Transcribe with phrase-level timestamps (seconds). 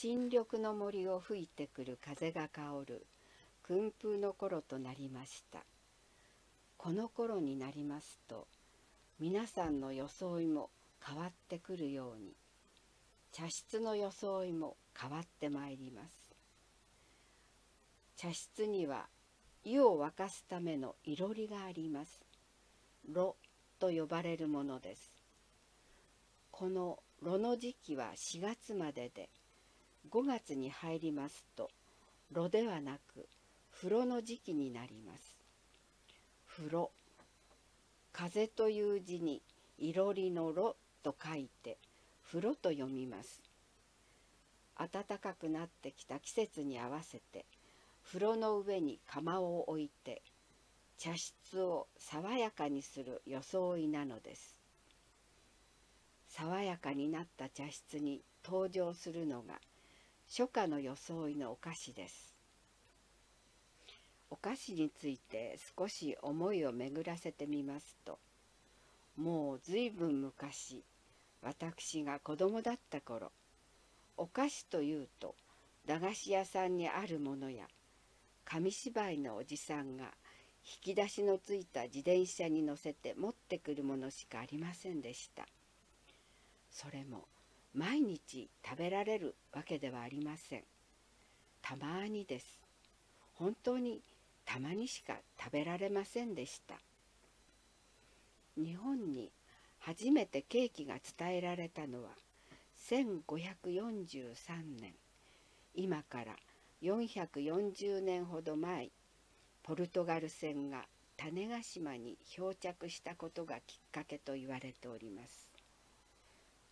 [0.00, 3.04] 新緑の森を吹いてくる風が香る
[3.64, 5.64] 訓風の頃となりました。
[6.76, 8.46] この頃になりますと
[9.18, 10.70] 皆さんの装いも
[11.04, 12.30] 変わってくるように
[13.32, 16.28] 茶室の装いも変わってまいります。
[18.16, 19.06] 茶室には
[19.64, 22.20] 湯を沸かすためのいろりがあります。
[23.08, 23.34] 炉
[23.80, 25.10] と呼ばれるものです。
[26.52, 29.28] この炉の時期は4月までで
[30.10, 31.70] 5月に入りますと
[32.32, 33.28] 炉ではなく
[33.70, 35.36] 風呂の時期になります。
[36.46, 36.90] 風呂
[38.12, 39.42] 風という字に
[39.78, 41.76] いろりの炉と書いて
[42.26, 43.40] 風呂と読みます。
[44.76, 47.44] 暖かくなってきた季節に合わせて
[48.04, 50.22] 風呂の上に釜を置いて
[50.98, 54.56] 茶室を爽やかにする装いなのです。
[56.28, 59.60] 爽やかになった茶室に登場するのが
[60.28, 62.34] 初夏の装いのお菓子です。
[64.30, 68.18] お菓子について少し思いを巡らせてみますと
[69.16, 70.84] もうずいぶん昔
[71.42, 73.32] 私が子供だった頃
[74.16, 75.34] お菓子というと
[75.86, 77.64] 駄菓子屋さんにあるものや
[78.44, 80.04] 紙芝居のおじさんが
[80.84, 85.46] 引き出しのついた自転車に乗せて持ってくるものしかありませんでした。
[86.70, 87.26] それも
[87.78, 90.64] 毎日食べられるわけではありません。
[91.62, 92.58] たまにです。
[93.34, 94.00] 本当に
[94.44, 96.74] たまにしか食べられませんでした。
[98.56, 99.30] 日本に
[99.78, 102.10] 初めてケーキが伝えられたのは
[102.90, 104.34] 1543
[104.80, 104.92] 年。
[105.76, 106.34] 今から
[106.82, 108.90] 440年ほど前。
[109.62, 110.84] ポルトガル船が
[111.16, 115.48] 種子島に漂着したことがきっかけと言われております。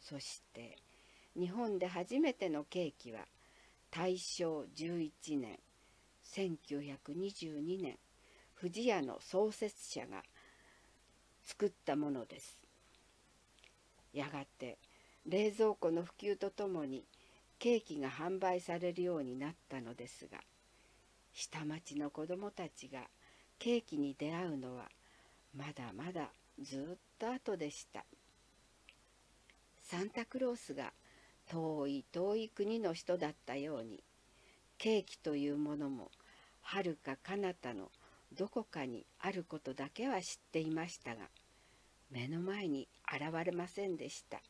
[0.01, 0.79] そして
[1.39, 3.21] 日本で初めてのケーキは
[3.91, 5.59] 大正11年
[6.25, 7.99] 1922年
[8.59, 10.23] 富士屋の創設者が
[11.45, 12.59] 作ったものです。
[14.15, 14.79] やがて
[15.27, 17.05] 冷蔵庫の普及とともに
[17.59, 20.39] ケーキが販売されるようになったのですが
[21.35, 23.01] 下町の子供たちが
[23.59, 24.89] ケーキに出会うのは
[25.55, 26.31] まだまだ
[26.63, 28.05] ずっと後でした。
[29.83, 30.93] サンタクロースが
[31.51, 34.03] 遠い遠い国の人だったように
[34.79, 36.11] ケーキというものも
[36.63, 37.91] はるか彼方の
[38.37, 41.29] どこかにあることだけは知っていましたが
[42.11, 44.41] 目の前に現れませんでした。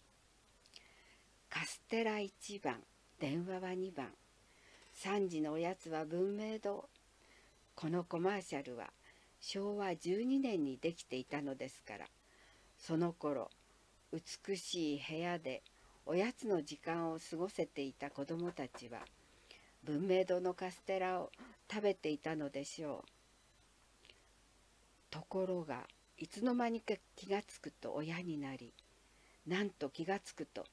[1.48, 2.82] カステラ1番
[3.18, 4.08] 電話は2番
[5.02, 6.88] 3時のおやつは文明堂。
[7.74, 8.90] このコマーシャルは
[9.40, 12.06] 昭和12年にできていたのですから
[12.78, 13.50] その頃
[14.12, 15.62] 美しい部屋で
[16.08, 19.00] おやつの時間を過ごせていた子どもたちは
[19.82, 21.32] 文明堂のカステラを
[21.70, 23.08] 食べていたのでしょう
[25.10, 25.80] ところが
[26.16, 28.72] いつの間にか気がつくと親になり
[29.46, 30.64] なんと気がつくと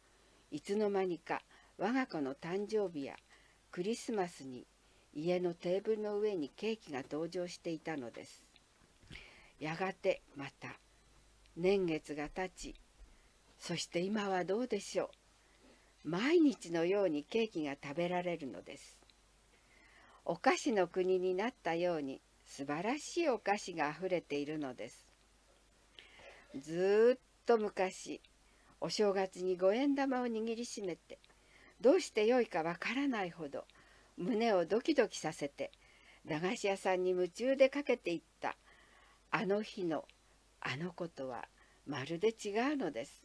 [0.51, 1.41] いつの間にか
[1.79, 3.15] 我が子の誕生日や
[3.71, 4.67] クリスマスに
[5.15, 8.43] 家のテーブルの上にケーキが登場していたのです。
[9.59, 10.69] やがてまた
[11.55, 12.75] 年月が経ち
[13.59, 15.22] そして今はどうでしょう
[16.03, 18.97] 毎日のようにケーキが食べられるのです。
[20.25, 25.05] お菓子の国になったように素晴らしいお菓子があふれているのです。
[26.59, 28.21] ずっと昔
[28.79, 31.19] お正月に五円玉を握りしめて
[31.81, 33.65] どうしてよいかわからないほど
[34.17, 35.71] 胸をドキドキさせて
[36.25, 38.55] 駄菓子屋さんに夢中でかけていった
[39.31, 40.05] あの日の
[40.61, 41.45] あのことは
[41.85, 43.23] まるで違うのです。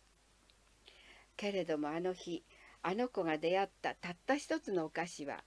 [1.36, 2.42] けれどもあの日
[2.82, 5.42] あの子が出会ったたった一つのお菓子は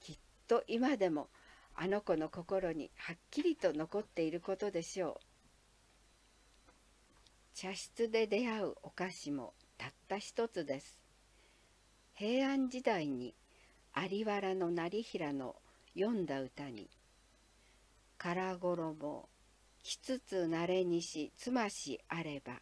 [0.00, 1.28] きっと今でも
[1.74, 5.24] あの子の心にはっきりと残っていることでしょう。
[7.54, 10.98] 茶室で出会うお菓子もたった一つです。
[12.14, 13.34] 平安時代に
[13.96, 15.56] 有原の成平の
[15.94, 16.88] 読んだ歌に
[18.18, 19.28] 「唐衣
[19.82, 22.60] きつつなれにしつましあれば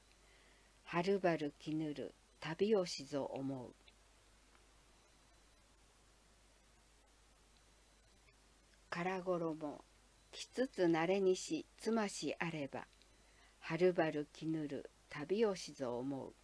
[0.84, 3.74] はるばるきぬる旅をしぞ思う」
[8.94, 9.84] 唐衣
[10.32, 12.86] きつつなれにしつましあれば
[13.58, 16.34] はるばるきぬる旅をしぞ思う。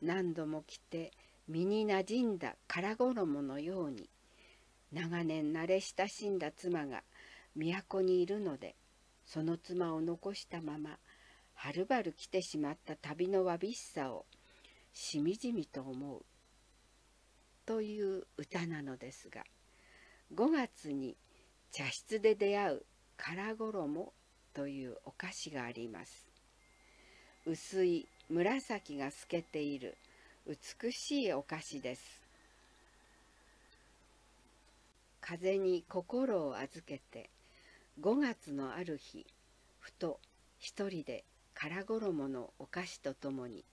[0.00, 1.10] 何度も着て
[1.48, 4.08] 身になじんだ空衣のように
[4.92, 7.02] 長年慣れ親しんだ妻が
[7.56, 8.76] 都にいるので
[9.24, 11.00] その妻を残したまま
[11.54, 14.26] はるばる来てしまった旅のわびしさを
[14.92, 16.35] しみじみと思う。
[17.66, 19.42] という歌なのですが
[20.34, 21.16] 5月に
[21.72, 22.86] 茶室で出会う
[23.18, 24.12] 唐衣
[24.54, 26.26] というお菓子があります。
[27.44, 29.96] 薄い紫が透けている
[30.46, 32.02] 美しいお菓子です。
[35.20, 37.28] 風に心を預けて
[38.00, 39.26] 5月のある日
[39.80, 40.20] ふと
[40.58, 41.24] 一人で
[41.54, 43.64] 唐衣のお菓子とともに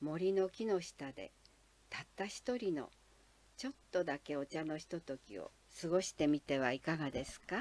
[0.00, 1.30] 森の木の下で
[1.90, 2.90] たった一人の
[3.56, 5.50] ちょっとだけお茶のひとときを
[5.80, 7.56] 過ごしてみてはいかがですか？